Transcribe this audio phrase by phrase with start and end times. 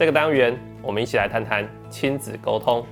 [0.00, 2.82] 这个单元，我们一起来谈谈亲子沟通。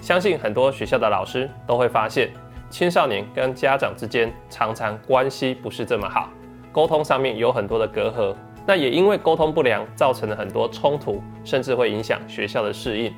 [0.00, 2.30] 相信很多学校的老师都会发现，
[2.70, 6.30] 青少年跟家长之间常常关系不是这么好，
[6.70, 8.32] 沟通上面有很多的隔阂。
[8.64, 13.12] 那也因为沟通不良，造成了很多冲突，甚至会影响学校的适应。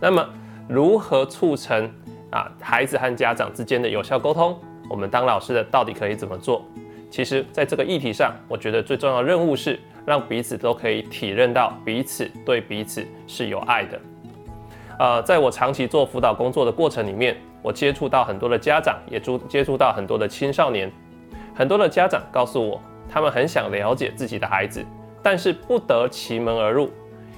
[0.00, 0.28] 那么，
[0.68, 1.88] 如何促成
[2.32, 4.58] 啊孩子和家长之间的有效沟通？
[4.90, 6.66] 我们当老师的到底可以怎么做？
[7.08, 14.00] 其实，在这个议题上，我觉得最重要的任务是让彼此都可以体认到彼此对彼此是有爱的。
[14.98, 20.90] 呃，在我长期做辅导工作的过程里面，我接触到很多的家长，也接接触到很多的青少年，
[21.54, 22.80] 很多的家长告诉我。
[23.10, 24.82] 他们很想了解自己的孩子，
[25.22, 26.90] 但是不得其门而入。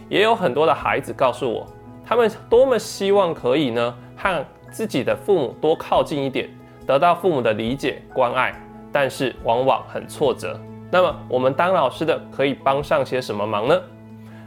[0.08, 1.66] 也有很多的孩子告诉我，
[2.04, 6.48] 他们多么希望可以呢，和自己的父母多靠近一点，
[6.86, 8.54] 得到父母的理解关爱，
[8.92, 10.60] 但是往往很挫折。
[10.94, 13.82] 那么，我们当老师的可以帮上些什么忙呢？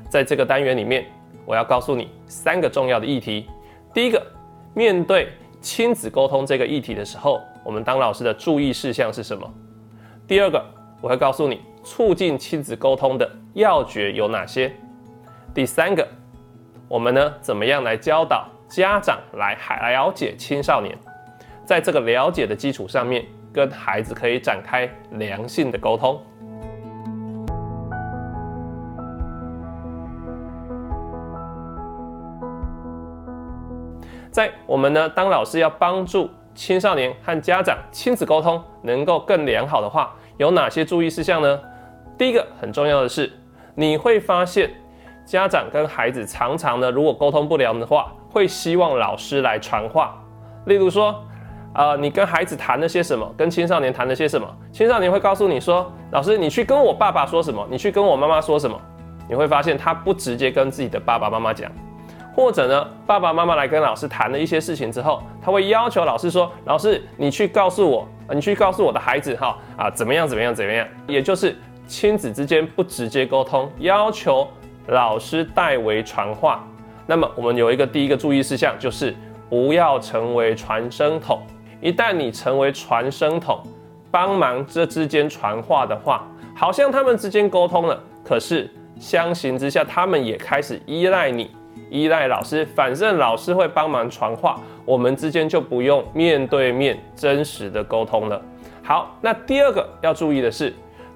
[0.07, 1.05] 在这个单元里面，
[1.45, 3.49] 我要告诉你三个重要的议题。
[3.93, 4.25] 第一个，
[4.73, 5.27] 面对
[5.59, 9.45] 亲子沟通这个议题的时候，我们当老师的注意事项是什么？
[10.25, 10.63] 第二个。
[11.01, 14.71] 我会告诉你，促进亲子沟通的要诀有哪些。
[15.53, 16.07] 第三个，
[16.87, 20.97] 我们呢怎么样来教导家长来还了解青少年，
[21.65, 26.19] 在这个了解的基础上面，跟孩子可以展开良性的沟通。
[34.37, 40.13] 在我们呢当老师要帮助青少年和家长亲子沟通能够更良好的话。
[40.37, 41.59] 有哪些注意事项呢？
[42.19, 43.33] 第一个很重要的是，
[43.73, 44.69] 你会发现
[45.25, 50.15] 家长跟孩子常常呢，如果沟通不良的话，会希望老师来传话。
[50.67, 51.19] 例如说，
[51.73, 58.79] 呃，你跟孩子谈了些什么，跟青少年谈了些什么，青少年会告诉你说，老师，你去跟我爸爸说什么，你去跟我妈妈说什么。
[59.27, 61.71] 你会发现他不直接跟自己的爸爸妈妈讲。
[62.37, 74.47] 或者呢，爸爸妈妈来跟老师谈了一些事情之后，他会要求老师说：“老师，你去告诉我，你去告诉我的孩子，哈啊，怎么样，怎么样，怎么样？”也就是亲子之间不直接沟通，要求
[74.85, 76.63] 老师代为传话。
[77.07, 79.15] 那么我们有一个第一个注意事项，就是
[79.49, 81.41] 不要成为传声筒。
[81.81, 83.59] 一旦你成为传声筒，
[84.11, 91.49] 帮忙这之间传话的话，好像他们之间沟通了，可是相形之下，他们也开始依赖你。
[91.89, 98.41] 依赖老师，反正老师会帮忙传话，我们之间就不用面对面真实的沟通了。
[98.83, 100.73] 好，那第二个要注意的是，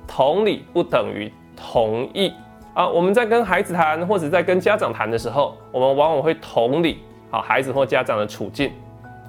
[0.07, 2.33] 同理不等于同意
[2.73, 2.87] 啊。
[2.87, 8.71] 我们在跟孩子谈或者在跟家长谈的时候，我们往往会同理好孩子或家长的处境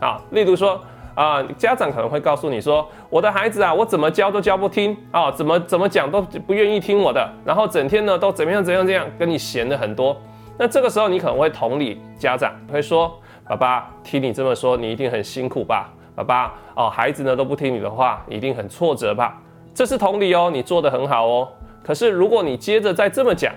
[0.00, 0.20] 啊。
[0.30, 0.80] 例如说
[1.14, 10.16] 啊，家长可能会告诉你说，我的孩子啊，我怎么教都教不听啊，怎么怎么讲都不愿意听我的，然后整天呢都怎么样怎样怎样跟你闲的很多。
[10.58, 13.18] 那这个时候，你可能会同理家长，会说
[13.48, 15.90] ：“爸爸，听你这么说，你一定很辛苦吧？
[16.14, 19.40] 爸爸，哦，孩子呢都不听你的话，一定很挫折吧？
[19.74, 21.48] 这是同理哦，你做的很好哦。
[21.82, 23.52] 可是如果你接着再这么讲，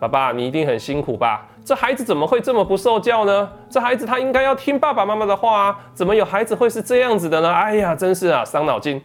[0.00, 1.46] 爸爸，你一定很辛苦吧？
[1.64, 3.48] 这孩子怎么会这么不受教呢？
[3.70, 7.52] 这孩子他应该要听爸爸妈妈的话啊，怎么有孩子会是这样子的呢？
[7.52, 9.00] 哎呀，真是啊，伤脑筋。”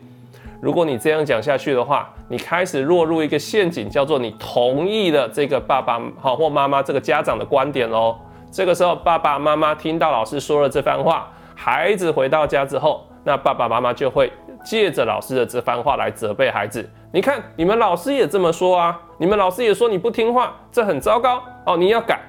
[0.60, 8.16] 如果你这样讲下去的话，你开始落入一个陷阱，叫做你同意了这个爸爸好或妈妈这个家长的观点喽。
[8.52, 14.32] 这个时候，爸爸妈妈听到老师说了这番话，孩子回到家之后，那爸爸妈妈就会
[14.66, 16.90] 借着老师的这番话来责备孩子。
[17.12, 22.20] 你看，你们老师也这么说啊，你们老师也说你不听话，这很糟糕哦，你要改。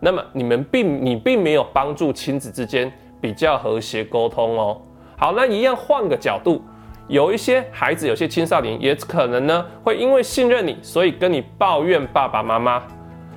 [0.00, 4.80] 那么你们并你并没有帮助亲子之间比较和谐沟通哦。
[5.16, 6.62] 好，那一样换个角度。
[7.08, 12.82] 有一些孩子，有些青少年也可能呢，会因为信任你，所以跟你抱怨爸爸妈妈。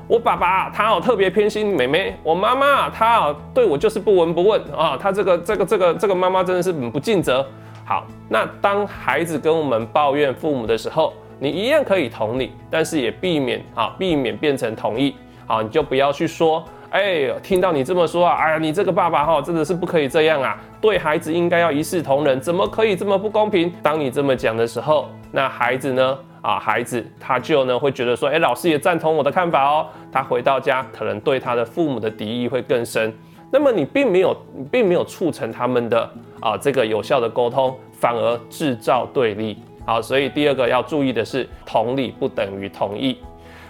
[0.07, 7.45] 我爸爸他哦特别偏心妹妹，我妈妈她哦对我就是不闻不问啊，他这个这个这个这个妈妈真的是很不尽责。
[7.85, 15.15] 好，那当孩子跟我们抱怨父母的时候，你一样可以同理，但是也避免啊，避免变成同意。
[15.45, 16.63] 好，你就不要去说。
[16.91, 20.59] 哎，听到你这么说啊，哎呀，你这个爸爸哈，真的是不可以这样啊！
[20.81, 23.71] 对孩子应该要一视同仁，怎么可以这么不公平？
[23.83, 26.17] 当你这么讲的时候，那孩子呢？
[26.41, 29.85] 啊，孩子他就呢会觉得说，哎，老师也赞同我的看法哦。
[30.11, 33.13] 他回到家可能对他的父母的敌意会更深。
[33.51, 34.35] 那么你并没有，
[34.71, 36.09] 并没有促成他们的
[36.39, 39.57] 啊这个有效的沟通，反而制造对立。
[39.85, 43.19] 好，所以第二个要注意的是，同理不等于同意。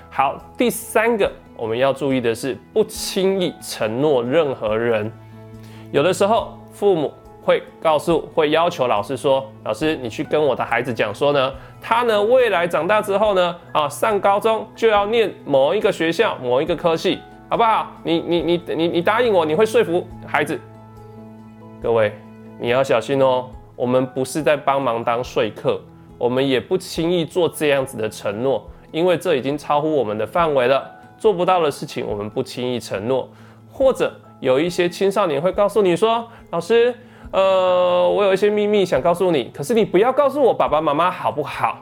[0.09, 1.29] 好，第三个。
[1.59, 5.11] 我们要注意的是，不轻易承诺任何人。
[5.91, 7.13] 有的时候，父母
[7.43, 17.19] 会告诉、会要求老师说：“老师，你去跟我的孩子讲说呢，他呢未来长大之后呢，啊，上高中就要念某一个学校、某一个科系，
[17.49, 17.91] 好不好？
[18.03, 20.57] 你、你、你、你、你答应我，你会说服孩子。
[21.81, 22.13] 各位，
[22.57, 25.81] 你要小心哦，我们不是在帮忙当说客，
[26.17, 30.89] 我们也不轻易做这样子的承诺，因为这已经超乎我们的范围了。
[31.19, 33.29] 做不到的事情，我们不轻易承诺，
[33.71, 36.95] 或者有一些青少年会告诉你说：“老师。”
[37.31, 41.77] 呃，我有一些秘密想告诉你，可是你不要告诉我爸爸妈妈好不好？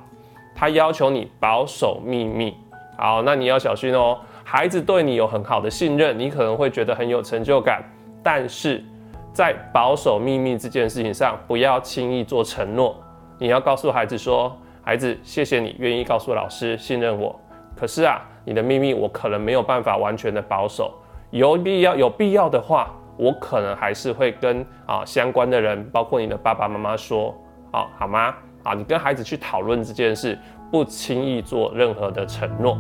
[0.54, 2.54] 他要求你保守秘密。
[2.98, 4.18] 好，那你要小心哦。
[4.44, 7.82] 孩子对你有很好的信任，你可能会觉得很有成就感，
[8.22, 8.84] 但是
[9.32, 13.02] 在保守秘密这件事情上，不要轻易做承诺。
[13.40, 14.54] 你要告诉孩子说
[14.84, 17.40] ：“孩子，谢谢你愿意告诉老师，信任我。
[17.74, 20.94] 可是啊，你的秘密我可能没有办法完全的保守，
[21.32, 22.88] 有必要有必要的话。”
[23.20, 27.36] 我可能还是会跟啊相关的人，包括你的爸爸妈妈说，
[27.72, 28.32] 好好吗？
[28.62, 30.38] 啊，你跟孩子去讨论这件事，
[30.72, 32.78] 不轻易做任何的承诺。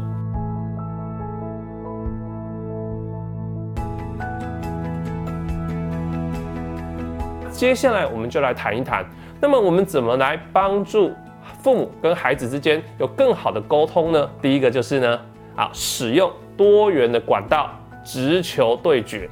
[7.49, 9.03] 接下来我们就来谈一谈，
[9.41, 11.11] 那么我们怎么来帮助
[11.63, 14.29] 父母跟孩子之间有更好的沟通呢？
[14.39, 15.19] 第一个就是呢，
[15.57, 17.71] 啊，使用多元的管道，
[18.05, 19.29] 直球对决。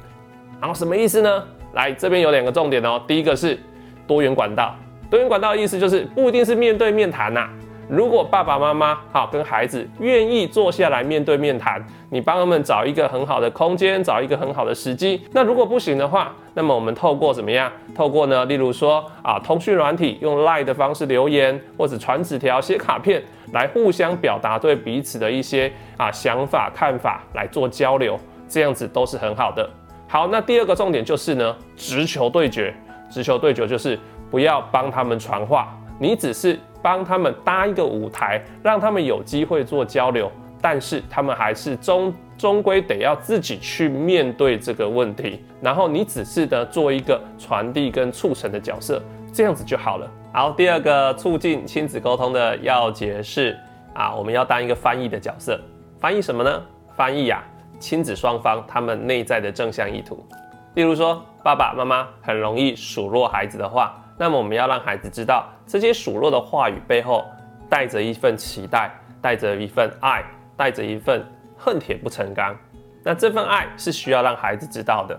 [0.60, 1.44] 然后什么意思呢？
[1.72, 3.02] 来这边有两个重点哦。
[3.06, 3.58] 第一个是
[4.06, 4.74] 多元管道，
[5.10, 7.48] 多元管道的意思就是不一定是面对面谈呐。
[7.88, 11.80] 如果爸爸妈妈好跟孩子愿意坐下来面对面谈，
[12.10, 15.22] 你帮他们找一个很好的空间，找一个很好的时机。
[15.32, 17.70] 那如果不行的话，那么我们透过怎么样？
[17.94, 18.44] 透过呢？
[18.46, 23.22] 例如说啊，通讯软体用 Line 的方式留言，或者传纸条、写卡片，
[23.52, 28.18] 来互相表达对彼此的一些啊想法、看法来做交流，
[28.48, 29.68] 这样子都是很好的。
[30.08, 32.74] 好，那第二个重点就是呢，直球对决。
[33.08, 33.96] 直球对决就是
[34.32, 40.30] 不要帮他们传话，你只是帮他们搭一个舞台，让他们有机会做交流。
[40.60, 45.44] 但是他们还是终终归得要自己去面对这个问题。
[45.60, 49.00] 然后你只是呢做一个传递跟促成的角色，
[49.32, 50.10] 这样子就好了。
[50.32, 53.56] 好，第二个促进亲子沟通的要诀是
[53.94, 55.60] 啊，我们要当一个翻译的角色。
[56.00, 56.62] 翻译什么呢？
[56.96, 57.42] 翻译呀。
[57.78, 60.26] 亲子双方他们内在的正向意图，
[60.74, 67.24] 例如说爸爸妈妈很容易数落孩子的话，那么我们要让孩子知道这些数落的话语背后
[67.68, 68.90] 带着一份期待，
[69.20, 70.24] 带着一份爱，
[70.56, 71.24] 带着一份
[71.56, 72.56] 恨铁不成钢。
[73.02, 75.18] 那这份爱是需要让孩子知道的。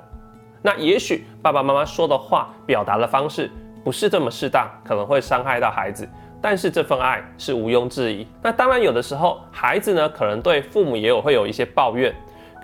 [0.62, 3.50] 那也许爸爸妈妈说的话表达的方式
[3.84, 6.10] 不是这么适当，可能会伤害到孩子，
[6.42, 8.28] 但是这份爱是毋庸置疑。
[8.42, 12.14] 那当然有的时候孩子呢，可能对父母也有会有一些抱怨。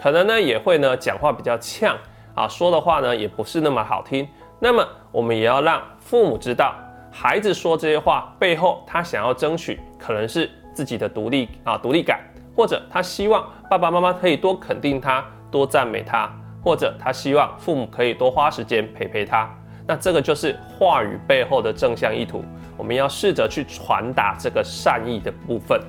[0.01, 1.95] 可能呢也会呢讲话比较呛
[2.35, 4.27] 啊，说的话呢也不是那么好听。
[4.59, 6.75] 那么我们也要让父母知道，
[7.11, 12.19] 孩子说这些话背后，他想要争取可能是自己的独立啊独立感，
[12.55, 16.29] 或者他希望爸爸妈妈可以多肯定他，多赞美他，
[16.63, 19.49] 或者他希望父母可以多花时间陪陪他。
[19.87, 22.43] 那这个就是话语背后的正向意图，
[22.77, 25.79] 我们要试着去传达这个善意的部分。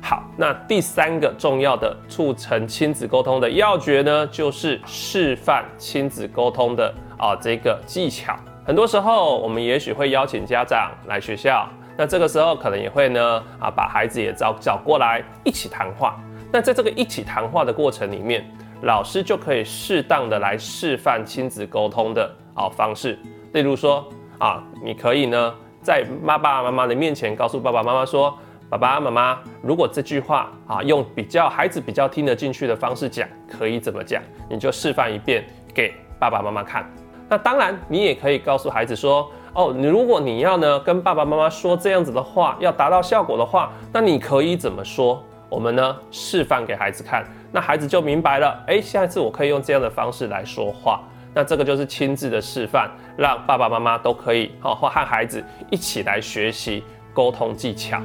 [0.00, 8.36] 好，那第三个重要的促成亲子沟通的要诀呢，就是示范亲子沟通的啊这个技巧。
[8.64, 16.16] 很多时候，我们也许会邀请家长来学校，那这个时候可能也会呢啊把孩子也找找过来一起谈话。
[16.52, 18.44] 那在这个一起谈话的过程里面，
[18.82, 23.18] 老师就可以适当的来示范亲子沟通的啊方式。
[23.52, 28.36] 例如说啊，你可以呢在爸爸妈妈的面前告诉爸爸妈妈说。
[28.70, 34.22] 爸爸妈妈，如果这句话啊用比较孩子比较听得进去的方式讲，可以怎么讲？
[34.48, 36.90] 你就示范一遍给爸爸妈妈看。
[37.32, 45.24] 那当然，你也可以告诉孩子说：哦，你如果你要呢跟爸爸妈妈说这样子的话，要达到效果的话，那你可以怎么说？
[45.48, 48.62] 我们呢示范给孩子看，那孩子就明白了。
[48.66, 51.00] 哎，下一次我可以用这样的方式来说话。
[51.32, 56.84] 那这个就是亲自的示范，让爸爸妈妈都可以好和孩子一起来学习
[57.14, 57.98] 沟通技巧。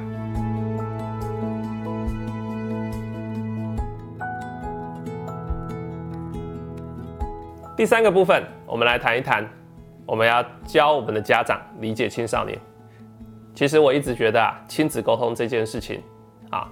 [7.78, 9.48] 第三个部分，我们来谈一谈，
[10.04, 12.58] 我们要教我们的家长理解青少年。
[13.54, 16.02] 其实我一直觉得啊，亲子沟通这件事情
[16.50, 16.68] 啊，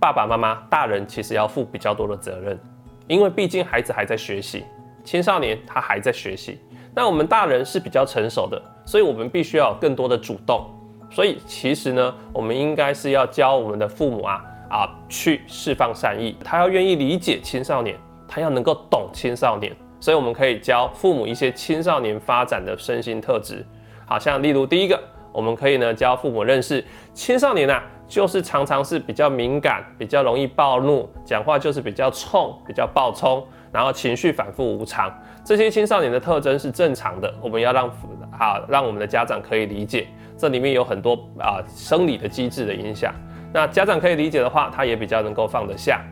[0.00, 2.58] 爸爸妈妈、大人其实要负比较多的责任，
[3.06, 4.64] 因为毕竟孩子还在学习，
[5.04, 6.58] 青少年他还在学习。
[6.92, 10.68] 那我们大人是比较成熟的，所以我们必须要有更多的主动。
[11.08, 17.96] 所以其实呢，我们应该是要教我们的父母啊啊去释放善意，他要愿意理解青少年，
[18.26, 19.72] 他要能够懂青少年。
[20.00, 23.64] 所以我们可以教父母一些青少年发展的身心特质。
[24.06, 24.98] 好像例如第一个，
[25.32, 35.12] 我们可以呢教父母认识青少年啊，就是常常是比较敏感，比较容易暴怒，讲话就是比较冲，比较暴冲，然后情绪反复无常。
[35.44, 37.88] 这些青少年的特征是正常的，我们要让
[38.30, 43.14] 啊让我们的家长可以理解，这里面有很多啊生理的机制的影响。
[43.52, 46.02] 那家长可以理解的话，他也比较能够放得下。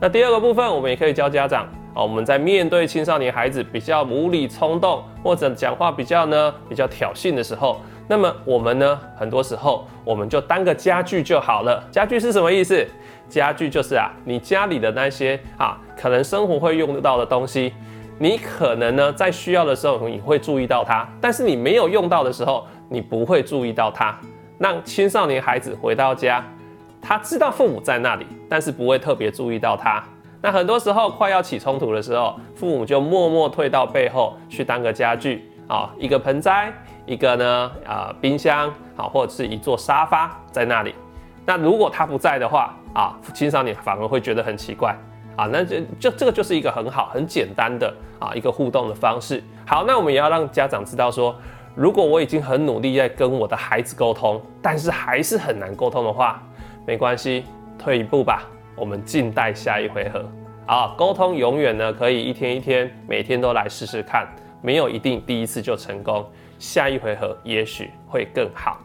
[0.00, 11.82] 那第二个部分，我们也可以教家长啊，我们在面对青少年孩子比较无理冲动或者讲话比较呢比较挑衅的时候，那么我们呢很多时候我们就当个家具就好了。
[11.90, 12.86] 家具是什么意思？
[13.28, 17.72] 家具就是啊，你家里的那些啊，可能生活会用得到的东西，
[18.18, 24.18] 你可能呢在需要的时候你会注意到它，但是你没有用到的时候，你不会注意到它。
[24.58, 26.44] 让青少年孩子回到家。
[27.04, 30.00] 他知道父母在那里，但是不会特别注意到他。
[30.42, 36.72] 那很多时候快要起冲突的时候，父母就默默退到背后去当个家具啊，一个盆栽，
[37.06, 40.92] 一个呢啊冰箱啊，或者是一座沙发在那里。
[41.46, 44.96] 那如果他不在的话啊，青少年反而会觉得很奇怪
[45.36, 45.46] 啊。
[45.46, 49.42] 那就就这个就是一个很好很简单的啊一个互动的方式。
[49.64, 51.34] 好，那我们也要让家长知道说，
[51.76, 56.42] 如果我已经很努力在跟我的孩子沟通，但是还是很难沟通的话。
[56.84, 57.44] 没关系，
[57.78, 58.42] 退一步吧，
[58.76, 60.24] 我们静待下一回合。
[60.66, 64.26] 啊，沟通永远呢可以一天一天，每天都来试试看，
[64.62, 66.24] 没有一定第一次就成功，
[66.58, 68.78] 下一回合也许会更好。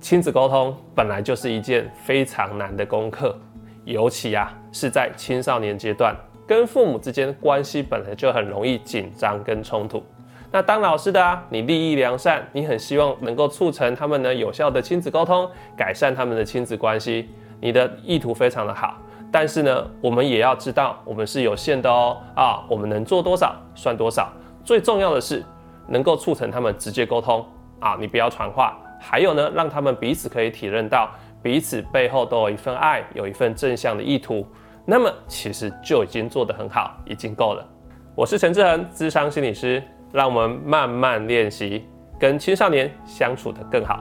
[0.00, 3.38] 亲子沟通本来就是一件非常难的功课，
[3.84, 6.16] 尤其啊是在青少年阶段，
[6.46, 10.02] 跟父母之间关系本来就很容易紧张跟冲突。
[10.50, 17.28] 那当老师的啊，你利益良善，你很希望能够促成他们呢有效的亲子沟通，改善他们的亲子关系，
[17.60, 19.00] 你的意图非常的好。
[19.32, 24.28] 但是呢，我们也要知道，我们是有限的哦啊，我们能做多少算多少。
[24.64, 25.44] 最重要的是
[25.88, 27.44] 能够促成他们直接沟通
[27.78, 28.76] 啊，你不要传话。
[29.00, 31.08] 还有呢，让他们彼此可以体认到
[31.42, 34.46] 彼此背后都有一份爱，有一份正向的意图，
[34.84, 37.66] 那么其实就已经做得很好，已经够了。
[38.14, 39.82] 我是陈志恒，智商心理师。
[40.12, 41.86] 让我们慢慢练习，
[42.18, 44.00] 跟青少年相处得更好。